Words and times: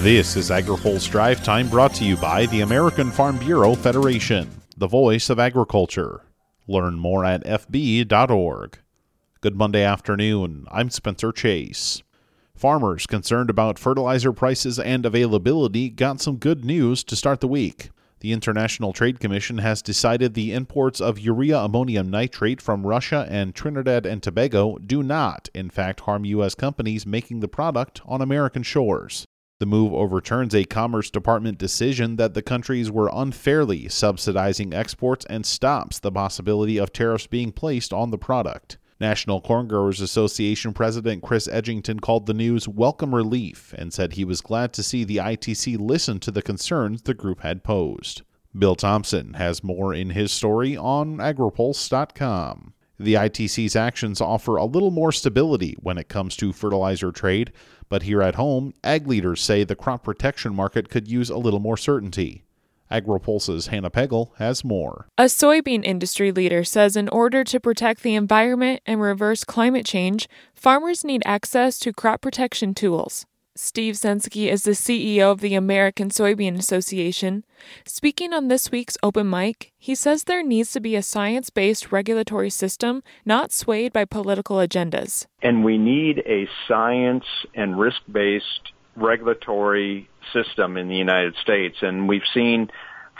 This 0.00 0.36
is 0.36 0.50
AgriPulse 0.50 1.08
Drive 1.08 1.44
Time 1.44 1.68
brought 1.68 1.94
to 1.94 2.04
you 2.04 2.16
by 2.16 2.46
the 2.46 2.62
American 2.62 3.12
Farm 3.12 3.38
Bureau 3.38 3.74
Federation, 3.74 4.50
the 4.76 4.88
voice 4.88 5.30
of 5.30 5.38
agriculture. 5.38 6.24
Learn 6.66 6.98
more 6.98 7.24
at 7.24 7.44
fb.org. 7.44 8.78
Good 9.42 9.54
Monday 9.54 9.84
afternoon. 9.84 10.66
I'm 10.72 10.90
Spencer 10.90 11.30
Chase. 11.30 12.02
Farmers 12.56 13.06
concerned 13.06 13.48
about 13.48 13.78
fertilizer 13.78 14.32
prices 14.32 14.80
and 14.80 15.06
availability 15.06 15.88
got 15.88 16.20
some 16.20 16.36
good 16.36 16.64
news 16.64 17.04
to 17.04 17.14
start 17.14 17.40
the 17.40 17.46
week. 17.46 17.90
The 18.20 18.32
International 18.32 18.92
Trade 18.92 19.20
Commission 19.20 19.58
has 19.58 19.82
decided 19.82 20.34
the 20.34 20.52
imports 20.52 21.00
of 21.00 21.20
urea 21.20 21.58
ammonium 21.58 22.10
nitrate 22.10 22.62
from 22.62 22.86
Russia 22.86 23.26
and 23.30 23.54
Trinidad 23.54 24.06
and 24.06 24.20
Tobago 24.20 24.78
do 24.78 25.02
not, 25.02 25.48
in 25.54 25.70
fact, 25.70 26.00
harm 26.00 26.24
U.S. 26.24 26.56
companies 26.56 27.06
making 27.06 27.38
the 27.38 27.48
product 27.48 28.00
on 28.04 28.20
American 28.20 28.64
shores. 28.64 29.26
The 29.62 29.66
move 29.66 29.94
overturns 29.94 30.56
a 30.56 30.64
Commerce 30.64 31.08
Department 31.08 31.56
decision 31.56 32.16
that 32.16 32.34
the 32.34 32.42
countries 32.42 32.90
were 32.90 33.08
unfairly 33.12 33.88
subsidizing 33.88 34.74
exports 34.74 35.24
and 35.30 35.46
stops 35.46 36.00
the 36.00 36.10
possibility 36.10 36.78
of 36.78 36.92
tariffs 36.92 37.28
being 37.28 37.52
placed 37.52 37.92
on 37.92 38.10
the 38.10 38.18
product. 38.18 38.76
National 38.98 39.40
Corn 39.40 39.68
Growers 39.68 40.00
Association 40.00 40.72
President 40.72 41.22
Chris 41.22 41.46
Edgington 41.46 42.00
called 42.00 42.26
the 42.26 42.34
news 42.34 42.66
welcome 42.66 43.14
relief 43.14 43.72
and 43.78 43.94
said 43.94 44.14
he 44.14 44.24
was 44.24 44.40
glad 44.40 44.72
to 44.72 44.82
see 44.82 45.04
the 45.04 45.18
ITC 45.18 45.78
listen 45.78 46.18
to 46.18 46.32
the 46.32 46.42
concerns 46.42 47.02
the 47.02 47.14
group 47.14 47.42
had 47.42 47.62
posed. 47.62 48.22
Bill 48.58 48.74
Tomson 48.74 49.34
has 49.34 49.62
more 49.62 49.94
in 49.94 50.10
his 50.10 50.32
story 50.32 50.76
on 50.76 51.18
agripulse.com. 51.18 52.74
The 52.98 53.14
ITC's 53.14 53.74
actions 53.74 54.20
offer 54.20 54.56
a 54.56 54.64
little 54.64 54.90
more 54.90 55.12
stability 55.12 55.76
when 55.80 55.98
it 55.98 56.08
comes 56.08 56.36
to 56.36 56.52
fertilizer 56.52 57.10
trade, 57.10 57.52
but 57.88 58.02
here 58.02 58.22
at 58.22 58.36
home, 58.36 58.74
ag 58.84 59.06
leaders 59.06 59.40
say 59.40 59.64
the 59.64 59.74
crop 59.74 60.04
protection 60.04 60.54
market 60.54 60.88
could 60.88 61.08
use 61.08 61.30
a 61.30 61.38
little 61.38 61.60
more 61.60 61.76
certainty. 61.76 62.44
AgriPulse's 62.92 63.68
Hannah 63.68 63.90
Pegel 63.90 64.34
has 64.36 64.64
more. 64.64 65.08
A 65.16 65.24
soybean 65.24 65.82
industry 65.82 66.30
leader 66.30 66.62
says 66.62 66.94
in 66.94 67.08
order 67.08 67.42
to 67.42 67.58
protect 67.58 68.02
the 68.02 68.14
environment 68.14 68.82
and 68.84 69.00
reverse 69.00 69.44
climate 69.44 69.86
change, 69.86 70.28
farmers 70.54 71.02
need 71.02 71.22
access 71.24 71.78
to 71.80 71.92
crop 71.92 72.20
protection 72.20 72.74
tools. 72.74 73.24
Steve 73.54 73.96
Censky 73.96 74.50
is 74.50 74.62
the 74.62 74.70
CEO 74.70 75.30
of 75.30 75.40
the 75.40 75.54
American 75.54 76.08
Soybean 76.08 76.58
Association. 76.58 77.44
Speaking 77.84 78.32
on 78.32 78.48
this 78.48 78.70
week's 78.70 78.96
open 79.02 79.28
mic, 79.28 79.72
he 79.78 79.94
says 79.94 80.24
there 80.24 80.42
needs 80.42 80.72
to 80.72 80.80
be 80.80 80.96
a 80.96 81.02
science 81.02 81.50
based 81.50 81.92
regulatory 81.92 82.48
system 82.48 83.02
not 83.26 83.52
swayed 83.52 83.92
by 83.92 84.06
political 84.06 84.56
agendas. 84.56 85.26
And 85.42 85.64
we 85.64 85.76
need 85.76 86.22
a 86.26 86.48
science 86.66 87.26
and 87.54 87.78
risk 87.78 88.00
based 88.10 88.72
regulatory 88.96 90.08
system 90.32 90.78
in 90.78 90.88
the 90.88 90.96
United 90.96 91.34
States. 91.36 91.76
And 91.82 92.08
we've 92.08 92.22
seen, 92.32 92.70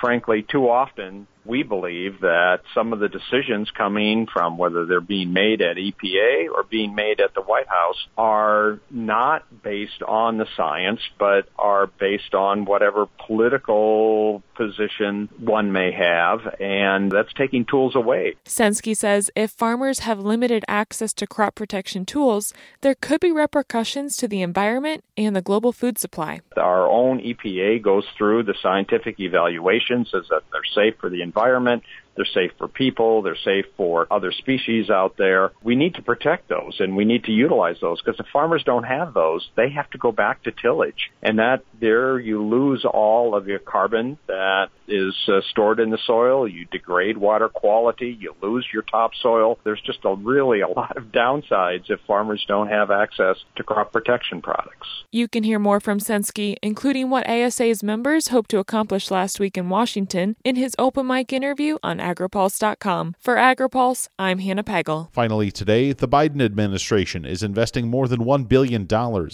frankly, 0.00 0.46
too 0.50 0.66
often 0.66 1.26
we 1.44 1.62
believe 1.62 2.20
that 2.20 2.60
some 2.74 2.92
of 2.92 3.00
the 3.00 3.08
decisions 3.08 3.70
coming 3.76 4.26
from 4.32 4.58
whether 4.58 4.86
they're 4.86 5.00
being 5.00 5.32
made 5.32 5.60
at 5.60 5.76
EPA 5.76 6.48
or 6.54 6.62
being 6.62 6.94
made 6.94 7.20
at 7.20 7.34
the 7.34 7.42
White 7.42 7.68
House 7.68 8.06
are 8.16 8.80
not 8.90 9.62
based 9.62 10.02
on 10.06 10.38
the 10.38 10.46
science, 10.56 11.00
but 11.18 11.48
are 11.58 11.86
based 11.86 12.34
on 12.34 12.64
whatever 12.64 13.06
political 13.26 14.42
position 14.56 15.28
one 15.38 15.72
may 15.72 15.92
have, 15.92 16.40
and 16.60 17.10
that's 17.10 17.32
taking 17.34 17.64
tools 17.64 17.96
away. 17.96 18.34
Censky 18.44 18.96
says 18.96 19.30
if 19.34 19.50
farmers 19.50 20.00
have 20.00 20.18
limited 20.20 20.64
access 20.68 21.12
to 21.14 21.26
crop 21.26 21.54
protection 21.54 22.04
tools, 22.04 22.52
there 22.80 22.94
could 22.94 23.20
be 23.20 23.32
repercussions 23.32 24.16
to 24.16 24.28
the 24.28 24.42
environment 24.42 25.04
and 25.16 25.34
the 25.34 25.42
global 25.42 25.72
food 25.72 25.98
supply. 25.98 26.40
Our 26.56 26.86
own 26.88 27.20
EPA 27.20 27.82
goes 27.82 28.04
through 28.16 28.44
the 28.44 28.54
scientific 28.62 29.18
evaluations 29.18 30.12
as 30.14 30.28
that 30.28 30.42
they're 30.52 30.62
safe 30.74 30.94
for 31.00 31.10
the 31.10 31.22
environment, 31.22 31.31
environment 31.32 31.82
they're 32.16 32.24
safe 32.24 32.52
for 32.58 32.68
people. 32.68 33.22
They're 33.22 33.36
safe 33.36 33.66
for 33.76 34.06
other 34.10 34.32
species 34.32 34.90
out 34.90 35.16
there. 35.16 35.52
We 35.62 35.76
need 35.76 35.94
to 35.94 36.02
protect 36.02 36.48
those 36.48 36.76
and 36.80 36.96
we 36.96 37.04
need 37.04 37.24
to 37.24 37.32
utilize 37.32 37.76
those 37.80 38.00
because 38.02 38.18
if 38.20 38.26
farmers 38.32 38.62
don't 38.64 38.84
have 38.84 39.14
those, 39.14 39.48
they 39.56 39.70
have 39.70 39.90
to 39.90 39.98
go 39.98 40.12
back 40.12 40.42
to 40.44 40.52
tillage. 40.52 41.10
And 41.22 41.38
that 41.38 41.64
there 41.80 42.18
you 42.18 42.42
lose 42.42 42.84
all 42.84 43.34
of 43.34 43.48
your 43.48 43.58
carbon 43.58 44.18
that 44.26 44.68
is 44.88 45.14
uh, 45.28 45.40
stored 45.50 45.80
in 45.80 45.90
the 45.90 45.98
soil. 46.06 46.46
You 46.46 46.66
degrade 46.66 47.16
water 47.16 47.48
quality. 47.48 48.16
You 48.18 48.34
lose 48.42 48.66
your 48.72 48.82
topsoil. 48.82 49.58
There's 49.64 49.80
just 49.80 50.00
a 50.04 50.14
really 50.14 50.60
a 50.60 50.68
lot 50.68 50.96
of 50.96 51.04
downsides 51.04 51.90
if 51.90 52.00
farmers 52.06 52.44
don't 52.46 52.68
have 52.68 52.90
access 52.90 53.36
to 53.56 53.62
crop 53.62 53.92
protection 53.92 54.42
products. 54.42 54.88
You 55.10 55.28
can 55.28 55.44
hear 55.44 55.58
more 55.58 55.80
from 55.80 55.98
Censky, 55.98 56.56
including 56.62 57.10
what 57.10 57.28
ASA's 57.28 57.82
members 57.82 58.28
hope 58.28 58.48
to 58.48 58.58
accomplish 58.58 59.10
last 59.10 59.40
week 59.40 59.56
in 59.56 59.68
Washington, 59.68 60.36
in 60.44 60.56
his 60.56 60.74
open 60.78 61.06
mic 61.06 61.32
interview 61.32 61.78
on 61.82 62.00
agripulse.com. 62.02 63.14
For 63.18 63.36
AgriPulse, 63.36 64.08
I'm 64.18 64.40
Hannah 64.40 64.64
Pegel. 64.64 65.10
Finally, 65.12 65.50
today, 65.50 65.92
the 65.92 66.08
Biden 66.08 66.42
administration 66.42 67.24
is 67.24 67.42
investing 67.42 67.88
more 67.88 68.08
than 68.08 68.20
$1 68.20 68.48
billion 68.48 68.86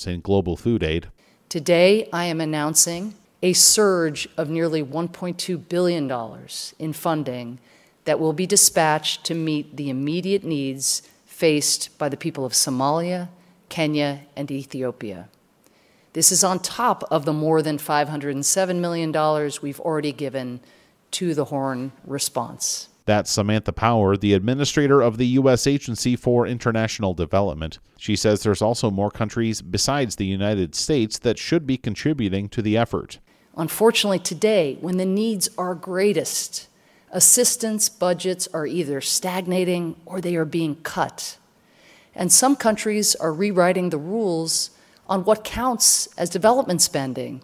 in 0.07 0.21
global 0.21 0.57
food 0.57 0.83
aid. 0.83 1.09
Today, 1.49 2.09
I 2.13 2.27
am 2.27 2.41
announcing 2.41 3.15
a 3.43 3.53
surge 3.53 4.29
of 4.37 4.51
nearly 4.51 4.83
$1.2 4.83 5.69
billion 5.69 6.11
in 6.79 6.93
funding 6.93 7.59
that 8.05 8.21
will 8.21 8.33
be 8.33 8.47
dispatched 8.47 9.25
to 9.25 9.35
meet 9.35 9.77
the 9.77 9.91
immediate 9.91 10.45
needs 10.45 11.03
faced 11.27 11.97
by 11.99 12.09
the 12.09 12.17
people 12.17 12.45
of 12.45 12.53
Somalia, 12.53 13.29
Kenya, 13.69 14.23
and 14.37 14.51
Ethiopia. 14.51 15.29
This 16.15 16.33
is 16.33 16.43
on 16.43 16.59
top 16.59 17.05
of 17.11 17.25
the 17.25 17.33
more 17.33 17.63
than 17.63 17.79
$507 17.79 18.77
million 18.81 19.13
we've 19.63 19.79
already 19.81 20.13
given 20.13 20.61
to 21.13 21.35
the 21.35 21.47
Horn 21.47 21.93
response. 22.05 22.89
That's 23.09 23.31
Samantha 23.31 23.73
Power, 23.73 24.19
the 24.19 24.35
administrator 24.35 25.01
of 25.01 25.17
the 25.17 25.27
U.S. 25.29 25.67
Agency 25.67 26.15
for 26.15 26.47
International 26.47 27.15
Development. 27.15 27.79
She 27.97 28.17
says 28.17 28.43
there's 28.43 28.61
also 28.61 28.91
more 28.91 29.11
countries 29.11 29.63
besides 29.63 30.17
the 30.17 30.27
United 30.27 30.75
States 30.75 31.19
that 31.21 31.39
should 31.39 31.67
be 31.67 31.79
contributing 31.79 32.51
to 32.51 32.61
the 32.61 32.77
effort. 32.77 33.19
Unfortunately, 33.57 34.19
today, 34.19 34.77
when 34.83 34.99
the 34.99 35.07
needs 35.07 35.49
are 35.57 35.75
greatest, 35.75 36.69
assistance 37.11 37.89
budgets 37.89 38.47
are 38.53 38.67
either 38.67 39.01
stagnating 39.01 39.97
or 40.05 40.21
they 40.21 40.37
are 40.37 40.45
being 40.45 40.77
cut. 40.77 41.39
And 42.15 42.31
some 42.31 42.57
countries 42.57 43.15
are 43.15 43.33
rewriting 43.33 43.89
the 43.89 43.97
rules 43.97 44.71
on 45.09 45.25
what 45.25 45.45
counts 45.45 46.09
as 46.19 46.29
development 46.29 46.83
spending 46.83 47.43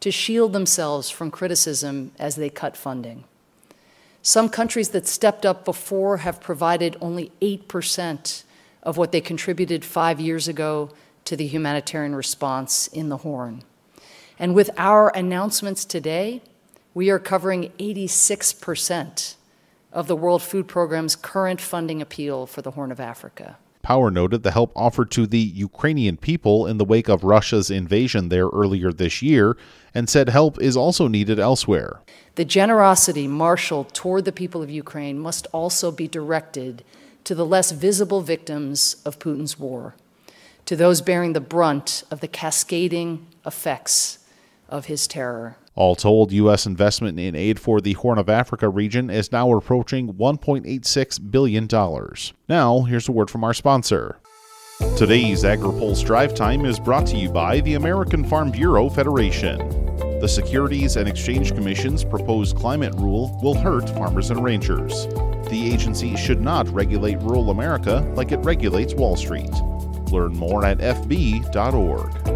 to 0.00 0.10
shield 0.10 0.52
themselves 0.52 1.10
from 1.10 1.30
criticism 1.30 2.12
as 2.18 2.36
they 2.36 2.50
cut 2.50 2.76
funding. 2.76 3.24
Some 4.22 4.48
countries 4.48 4.88
that 4.88 5.06
stepped 5.06 5.46
up 5.46 5.64
before 5.64 6.18
have 6.18 6.40
provided 6.40 6.96
only 7.00 7.30
8% 7.40 8.42
of 8.82 8.96
what 8.96 9.12
they 9.12 9.20
contributed 9.20 9.84
five 9.84 10.20
years 10.20 10.48
ago 10.48 10.90
to 11.24 11.36
the 11.36 11.46
humanitarian 11.46 12.14
response 12.14 12.88
in 12.88 13.08
the 13.08 13.18
Horn. 13.18 13.62
And 14.38 14.54
with 14.54 14.70
our 14.76 15.10
announcements 15.16 15.84
today, 15.84 16.42
we 16.94 17.10
are 17.10 17.18
covering 17.18 17.72
86% 17.78 19.34
of 19.92 20.06
the 20.08 20.16
World 20.16 20.42
Food 20.42 20.68
Programme's 20.68 21.16
current 21.16 21.60
funding 21.60 22.02
appeal 22.02 22.46
for 22.46 22.62
the 22.62 22.72
Horn 22.72 22.92
of 22.92 23.00
Africa. 23.00 23.58
Power 23.86 24.10
noted 24.10 24.42
the 24.42 24.50
help 24.50 24.72
offered 24.74 25.12
to 25.12 25.28
the 25.28 25.38
Ukrainian 25.38 26.16
people 26.16 26.66
in 26.66 26.76
the 26.76 26.84
wake 26.84 27.08
of 27.08 27.22
Russia's 27.22 27.70
invasion 27.70 28.30
there 28.30 28.48
earlier 28.48 28.90
this 28.90 29.22
year 29.22 29.56
and 29.94 30.10
said 30.10 30.28
help 30.28 30.60
is 30.60 30.76
also 30.76 31.06
needed 31.06 31.38
elsewhere. 31.38 32.00
The 32.34 32.44
generosity 32.44 33.28
marshaled 33.28 33.94
toward 33.94 34.24
the 34.24 34.32
people 34.32 34.60
of 34.60 34.70
Ukraine 34.70 35.20
must 35.20 35.46
also 35.52 35.92
be 35.92 36.08
directed 36.08 36.82
to 37.22 37.32
the 37.32 37.46
less 37.46 37.70
visible 37.70 38.22
victims 38.22 38.96
of 39.04 39.20
Putin's 39.20 39.56
war, 39.56 39.94
to 40.64 40.74
those 40.74 41.00
bearing 41.00 41.32
the 41.32 41.40
brunt 41.40 42.02
of 42.10 42.18
the 42.18 42.26
cascading 42.26 43.28
effects 43.46 44.18
of 44.68 44.86
his 44.86 45.06
terror. 45.06 45.58
All 45.76 45.94
told, 45.94 46.32
U.S. 46.32 46.64
investment 46.64 47.20
in 47.20 47.36
aid 47.36 47.60
for 47.60 47.82
the 47.82 47.92
Horn 47.92 48.18
of 48.18 48.30
Africa 48.30 48.66
region 48.66 49.10
is 49.10 49.30
now 49.30 49.54
approaching 49.54 50.14
$1.86 50.14 51.30
billion. 51.30 51.68
Now, 52.48 52.82
here's 52.82 53.08
a 53.08 53.12
word 53.12 53.28
from 53.28 53.44
our 53.44 53.52
sponsor. 53.52 54.18
Today's 54.96 55.44
AgriPulse 55.44 56.04
Drive 56.04 56.34
Time 56.34 56.64
is 56.64 56.80
brought 56.80 57.06
to 57.08 57.16
you 57.16 57.30
by 57.30 57.60
the 57.60 57.74
American 57.74 58.24
Farm 58.24 58.50
Bureau 58.50 58.88
Federation. 58.88 59.58
The 60.20 60.28
Securities 60.28 60.96
and 60.96 61.06
Exchange 61.06 61.54
Commission's 61.54 62.04
proposed 62.04 62.56
climate 62.56 62.94
rule 62.94 63.38
will 63.42 63.54
hurt 63.54 63.88
farmers 63.90 64.30
and 64.30 64.42
ranchers. 64.42 65.06
The 65.50 65.70
agency 65.72 66.16
should 66.16 66.40
not 66.40 66.68
regulate 66.70 67.20
rural 67.20 67.50
America 67.50 68.00
like 68.16 68.32
it 68.32 68.38
regulates 68.38 68.94
Wall 68.94 69.14
Street. 69.14 69.52
Learn 70.10 70.34
more 70.34 70.64
at 70.64 70.78
fb.org. 70.78 72.35